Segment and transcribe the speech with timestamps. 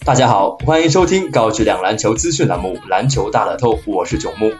[0.00, 4.52] 大家好，欢迎收听高质量篮球资讯栏目《篮球大乐透》，我是九木。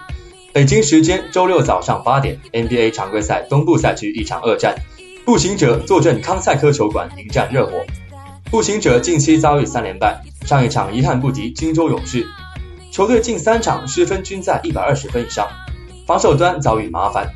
[0.53, 4.77] 北京时间周六早上八点，NBA 常规赛东部赛区一场恶战，
[5.25, 7.73] 步行者坐镇康赛科球馆迎战热火。
[8.51, 12.25] 步行者近期遭遇三连败，上一场遗憾不敌金州勇士，
[12.93, 15.49] 球队近三场失分均在一百二十分以上，
[16.07, 17.29] 防守端遭遇麻烦。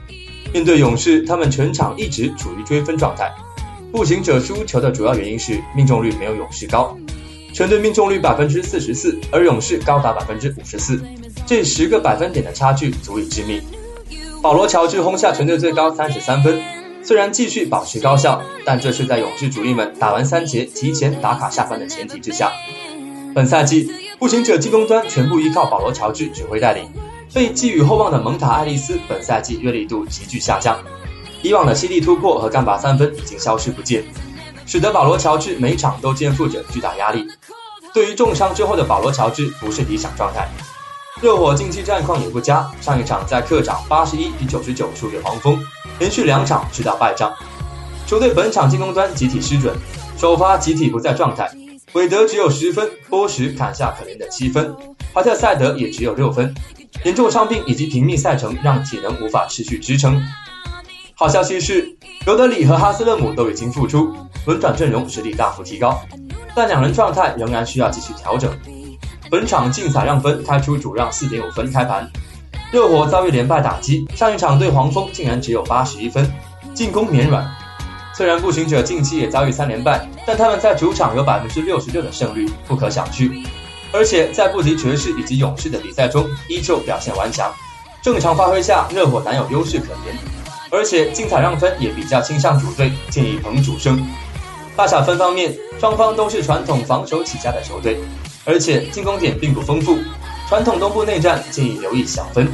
[0.53, 3.32] 面对勇士，他们全场一直处于追分状态。
[3.93, 6.96] 步行者输球的主要原因是命中率没有勇士高。
[7.57, 11.01] 全队命中率百分之四十四，而勇士高达百分之五十四，
[11.46, 13.63] 这十个百分点的差距足以致命。
[14.43, 16.61] 保罗乔治轰下全队最高三十三分，
[17.03, 22.53] 虽然继续保持高效，但这是在勇士主力们打完三节提前打卡下班的前提之下。
[23.35, 26.85] 本赛季步行者进攻端全部依靠保罗乔治指挥带领，
[27.32, 30.79] 被寄予厚望的蒙塔爱丽丝本赛季阅历度急剧下降，
[31.41, 34.05] 以往的犀利突破和干拔三分已经消失不见。
[34.66, 37.27] 使得保罗·乔治每场都肩负着巨大压力。
[37.95, 40.47] 对于重伤之后的保罗·乔治，不是理想状态。
[41.23, 45.58] 热火近期战况也不佳，上一场在客场八十一比九十九输给黄蜂，
[45.98, 47.33] 连续两场吃到败仗。
[48.06, 49.75] 球队本场进攻端集体失准，
[50.19, 51.51] 首发集体不在状态。
[51.95, 54.77] 韦德只有十分，波什砍下可怜的七分，
[55.14, 56.55] 怀特塞德也只有六分。
[57.05, 60.23] 严重伤病以及频密赛程让体能无法持续支撑。
[61.19, 64.14] 好消息是，尤德里和哈斯勒姆都已经复出。
[64.45, 65.98] 轮转阵容实力大幅提高，
[66.55, 68.55] 但两人状态仍然需要继续调整。
[69.31, 72.06] 本场竞彩让分开出主让四点五分开盘，
[72.70, 76.31] 热火遭遇连败打击，上一场对黄蜂竟然只有八十一分，
[76.75, 77.51] 进攻绵软。
[78.14, 83.33] 虽然步行者近期也遭遇三连败，但他们在主场有百分之六十六的胜率，不可小觑。
[83.91, 87.51] 而且在不敌爵士以及勇士的比赛中，依旧表现顽强。
[88.03, 90.14] 正常发挥下，热火难有优势可言。
[90.70, 94.05] 而且竞彩让分也比较倾向主队，建议捧主胜。
[94.77, 97.98] 大小分方面，双方都是传统防守起家的球队，
[98.45, 99.98] 而且进攻点并不丰富。
[100.48, 102.46] 传统东部内战建议留意小分。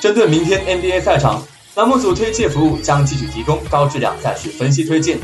[0.00, 1.42] 针对明天 NBA 赛场，
[1.74, 5.18] 栏目组推介服务将继续提供高质量赛事分析推荐，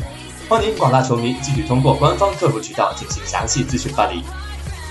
[0.47, 4.23] 欢迎广大球迷继续通过官方客服渠道进行详细咨询办理。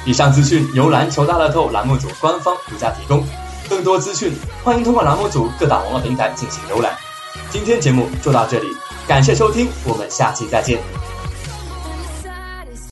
[0.05, 3.25] 以上资讯由篮球大乐透栏目组官方独家提供，
[3.69, 4.33] 更多资讯
[4.65, 6.93] 欢迎通过栏目组各大网络平台进行浏览。
[7.51, 8.67] 今天节目就到这里，
[9.07, 10.79] 感谢收听，我们下期再见。